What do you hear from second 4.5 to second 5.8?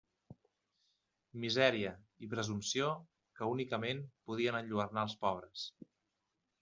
enlluernar els pobres!